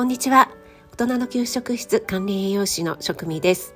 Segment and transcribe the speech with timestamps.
[0.00, 0.50] こんにちは。
[0.92, 3.74] 大人の給食室管理栄養士の職味です。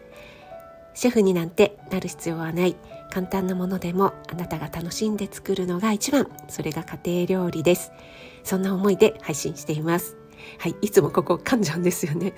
[0.95, 2.77] シェフになんてなる必要はない。
[3.11, 6.27] 簡単なものでもあなたが楽しんで作るのが一番。
[6.49, 7.93] それが家庭料理です。
[8.43, 10.17] そんな思いで配信しています。
[10.57, 12.33] はいいつもここ噛んじゃうんですよね。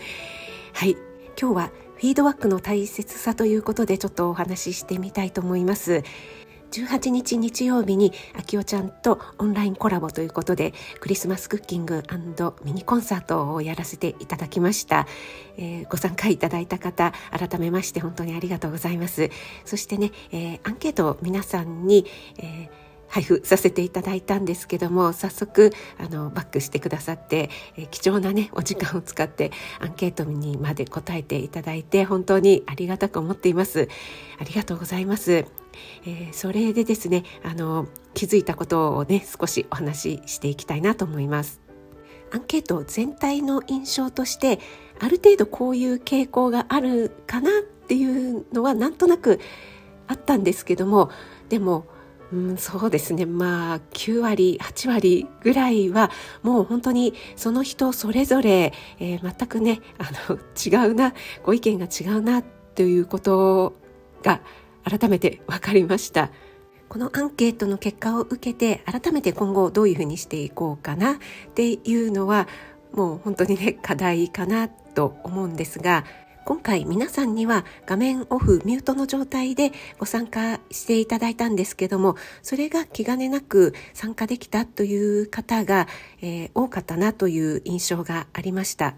[0.72, 0.96] はい
[1.40, 6.02] 今日はフィードバックの大切さということでちょっとお話ししてみたいと思います。
[6.70, 12.02] 18日日曜日にあきおちゃんとオンラインコラボということでクリスマスクッキング
[12.64, 15.06] ミニコンサートをやらせていただきました、
[15.56, 19.30] えー、ご参加いただいた方改めまして本当にありがとうございます。
[19.64, 22.06] そしてね、えー、アンケートを皆さんに、
[22.38, 33.88] えー配布させていただいたんですけども早速あのバックしてくださって、えー、貴重なねお時間を使ってアンケートにまで答えていただいて本当にありがたく思っています。
[34.38, 41.60] ありがとうございます、えー、それでですねあの気づいたことをね少しお話ししていきたいなと思います。
[42.32, 44.58] アンケート全体の印象として
[44.98, 49.40] ある程度こういう傾向があるかなっていうのはなんとなく
[50.08, 51.10] あったんですけども
[51.48, 51.86] でも
[52.32, 56.10] うん、そうですねまあ9割8割ぐらいは
[56.42, 62.42] もう本当にその人それぞれ、えー、全くね あの違うなご意見が違うな
[62.74, 63.74] ということ
[64.22, 64.40] が
[64.84, 66.30] 改めて分かりました。
[66.88, 71.16] このアンケートの結果を受けて改めて今後どういうふうにしていこうかなっ
[71.54, 72.46] ていうのは
[72.92, 76.04] もう本当にね課題かなと思うんですが
[76.46, 85.88] 今回皆さんには画面オフミュートの状態でご参加していただいたんですけどもそれが気兼ねなく参加できたという方が、
[86.22, 88.94] えー、多かったなという印象がありました。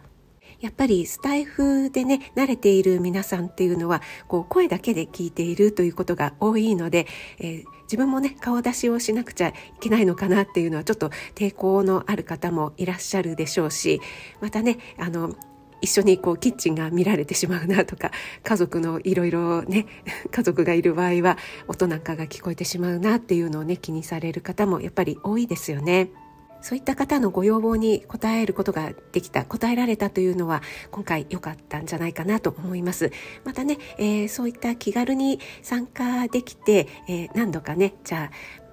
[0.61, 7.07] やっぱりスタイフでね、慣れている皆さんっていうのは、こう声だけで聞いているということが多いので、
[7.39, 14.01] えー、自分もね、顔出しをしなくちゃいけないのかなっていうのはちょっと抵抗のある方もいらっしゃるでしょうし、
[14.41, 15.37] またね、あの、
[15.81, 18.11] 一緒にこうキッチンが見られてしまうなとか
[18.43, 19.87] 家族のいろいろね
[20.31, 26.11] 家族がいる場合は音なんかが聞こえてしまうなっていうのをね気にされる方もやっぱり多いですよね。
[26.61, 33.13] そういった方のご要望に応えることができた、答えられたというのは今回良かったんじゃないかなと思います。
[33.45, 38.68] またね、えー、そういった気軽に参加できて、えー、何度かね、じゃあ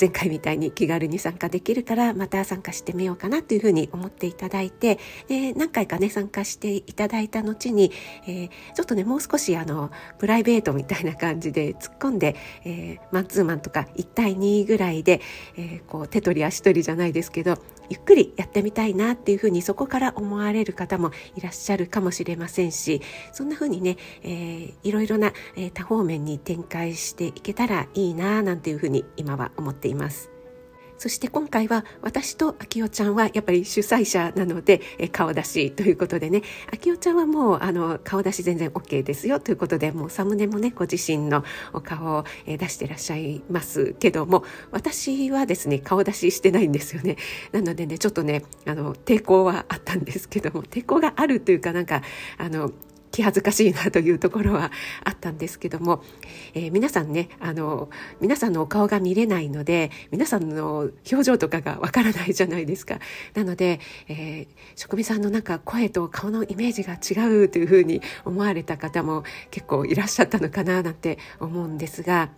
[0.00, 7.90] 前回みたいに気軽に参加できるからまた参加してみようかなというふうに思っていただいてで何回かね参加していただいた後に、
[8.26, 15.20] えー、ちょっとねもう少しあのプライベートみたいな感じで突っ込んで、えー、マンツーマンとか1対2ぐらいで、
[15.56, 17.58] えー、こう手取り足取りじゃないですけど
[17.90, 23.00] ゆっくりやってみたいなっていうふうにそこから思われる方もいらっしゃるかもしれませんし
[23.32, 29.87] そんなふうにね、えー、いろいろな、え、多方面に展開していけたらいいななんていうふうに今は思っています。
[29.88, 30.30] います。
[30.98, 34.80] そして今回は私と秋代ちゃんはやっぱり主催者なので、
[35.12, 36.42] 顔出しということでね。
[36.72, 47.16] 秋代ちゃんはもうあの顔出し全然 OK ですよということでもうサムネもねご自身のお顔を、出してらっしゃいますけども私はですね顔出ししてないんですよね。
[47.52, 52.02] なのでねちょっとねあの抵抗はあったんですけども抵抗があるというかなんか
[52.38, 52.72] あの
[53.18, 54.70] 気恥ずかしいなというところは
[55.04, 56.04] あったんですけども、
[56.54, 57.90] えー、皆さんねあの
[58.20, 63.00] 皆さんのお顔が見れないので皆さんの表情とかがわからないじゃないですか
[63.34, 72.30] なので、えー、職人さんのなんか声と顔のイメージが違うというふうに思われた方も結構いらっしゃったのかななんて思うんですが。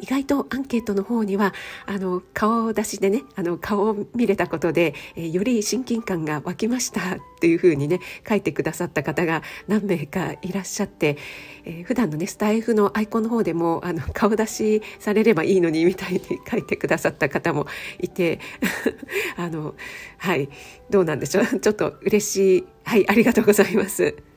[0.00, 1.54] 意外とアンケートの方には
[1.86, 11.16] あの顔出しでねあの顔を見れたことで、えー、より親近感が湧きましたっていうふうにね書いてくださった方が何名かいらっしゃって、
[11.64, 17.66] えー、普段のねスタイフのアイコンの方でもあの顔出しされればいいのにみたいに 書いてくださった方も
[18.00, 18.40] いて
[19.36, 19.74] あの
[20.18, 20.48] はい
[20.90, 24.35] どうなんでしょうちょっと嬉しいはいありがとうございます。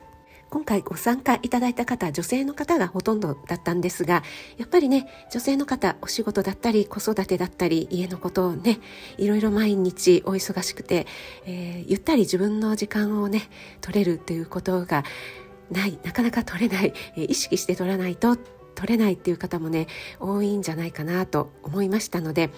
[0.50, 4.24] 今回ご参加いただいた方、女性の方がほとんどだったんですが、
[4.58, 8.80] やっぱりね、女性の方、お仕事だったり、子育てだったり、家のことをね、
[9.16, 11.06] いろいろ毎日お忙しくて、
[11.46, 13.48] えー、ゆったり自分の時間をね、
[13.80, 15.04] 取れるということが
[15.70, 18.36] ない、なかなか取れない、えー、意識して取らないと
[18.80, 19.88] 取れないっていう方もね
[20.20, 22.48] 多いんじゃないかなと思いましたので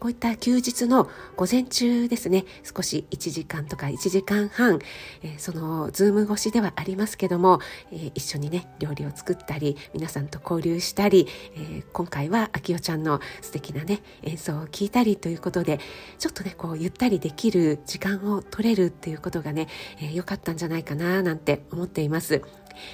[0.00, 4.78] こういった休日の午前中ですね少し1時間とか1時間半、
[5.22, 7.60] えー、そのズーム越しではありますけども、
[7.92, 15.78] えー、一緒にね料理を作ったり皆さんと交流したり、えー、今回はあきおちゃんの素敵なね演奏を聞いたりということで
[16.18, 19.68] ちょっとねこうゆったりできる時間を取れるっていうことがね
[20.00, 22.40] 良、えー、かったんじゃないかななんて思っています。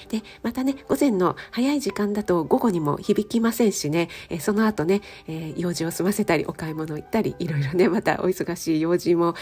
[0.09, 9.35] で、またね、午前の早い時間だと午後にも響きませんしね、えその後ね、え、用事を済ませたり、お買い物行ったり、いろいろね、またお忙しい用事も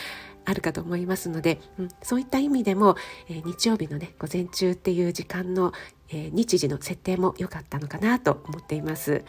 [0.44, 2.96] あるかと思いますので、うん、そういった意味でも、
[3.28, 5.72] え、日曜日のね、午前中っていう時間の、
[6.10, 9.24] え、日時の設定も良かったのかなと思っています。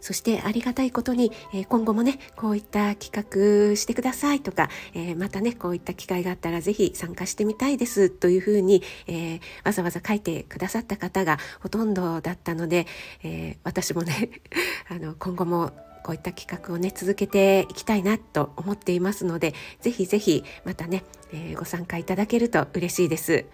[0.00, 12.86] そしてありがたいことに、えー、今後もね、こういった企画してくださいとか、えー、またね、こういった機会があったらぜひ参加してみたいですというふうに、えー、わざわざ書いてくださった方がほとんどだったので、
[13.22, 14.30] え私もね、
[14.88, 23.44] あの、今後もこういった企画をね、続けていきたいなと思っていますので、ぜひぜひまたね、えご参加いただけると嬉しいです。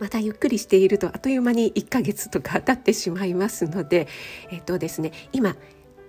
[0.00, 4.08] またゆっくりしているとあっという間に1ヶ月とか経ってしまいますので、
[4.50, 5.56] えっとですね、今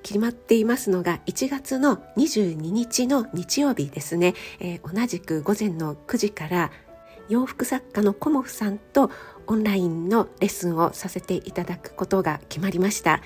[0.04, 6.72] 決まっていますのが1月の22日の日曜日ですね、えー、同じく午前の9時から
[7.28, 9.10] 洋服作家のコモフさんと
[9.48, 13.22] オンラインのレッスンをさせていただくことが決まりました。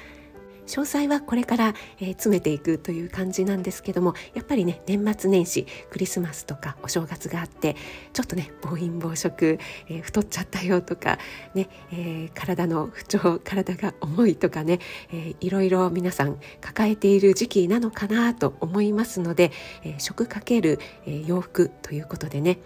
[0.69, 7.75] 詳細はこれから、えー、詰めていくという感じなんですけどもやっぱりね年末年始クリスマスとかお正月があって
[8.13, 9.57] ちょっとね暴飲暴食、
[9.87, 11.17] えー、太っちゃったよとか
[11.55, 14.79] ね、えー、体の不調体が重いとかね、
[15.11, 19.51] えー、いろいろ皆さん抱えている時期なのかなと思いますので、
[19.83, 22.59] えー、食かける、えー、洋服ということでね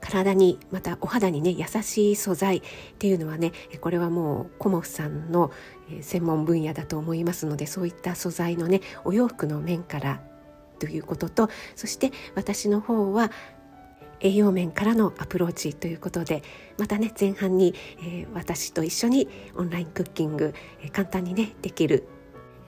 [0.00, 2.62] 体にまたお肌にね優しい素材っ
[2.98, 5.52] ていうのはねこれはもうコモフさんの
[6.02, 10.20] 専門分野だと思いますのでそういった素材のねお洋服の面から
[10.78, 13.30] ということとそして私の方は
[14.20, 16.42] 栄養面からのアプローチということで
[16.78, 22.06] またね前半に、えー、私と一緒にオンラインクッキング、えー、簡単にねできる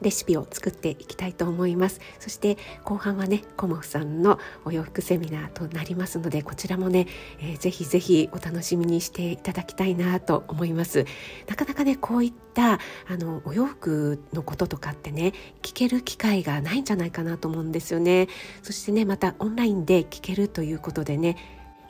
[0.02, 2.00] レシピを作っていきたいと思います。
[2.18, 7.06] そして後半はねコモフさんのお洋服セミナーとなりますのでこちらもね、
[7.40, 11.06] えー、ぜひぜひお楽しみにしていただきたいなと思います。
[11.48, 12.78] なかなかねこういったあ
[13.18, 15.32] のお洋服のこととかってね
[15.62, 18.28] 聞ける機会がないんじゃないかなと思うんですよね。
[18.62, 21.36] そしてねまたオンラインで聞けるということでね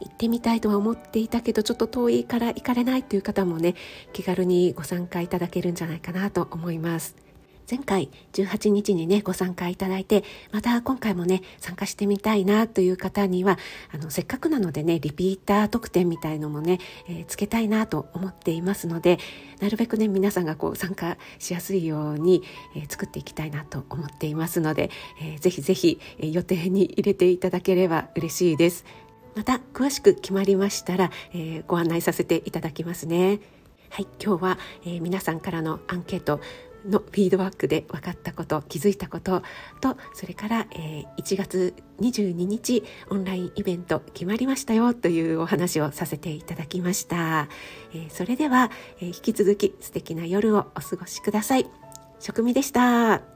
[0.01, 3.75] 行ってみたいとは思っていたけどちょっと遠いから行かれないという方もね
[4.13, 7.22] 気軽にご参加いただけるんじゃないかなと思います。
[7.71, 13.59] 前回18日にねご参加いただいてまた今回もね参加してみたいなという方には
[13.93, 16.79] あのせっかくなのでねリピーター特典みたいのもね、
[17.09, 19.19] えー、つけたいなと思っていますので
[19.61, 22.43] なるべくね皆さんがこう参加しやすいように、
[22.77, 28.85] えー、作っていきたいなと思っていますので、えー、ぜひぜひ、えー、予定に入れていただければ嬉しいです。
[29.35, 33.41] また詳しく決まりましたら、えー、ご案内させていただきますね。
[33.89, 36.41] はい、今日は、えー、皆さんからのアンケート
[36.87, 39.43] のフィードバックで分かったこと気づいたこと
[39.81, 47.49] とそれから、えー、1月22日オンラインイベント決まりましたよというお話をさせていただきました、
[47.95, 48.71] えー、それでは、
[49.01, 51.67] えー、引き続き素敵な夜をお過ごしください。
[52.23, 53.32] 職味でした。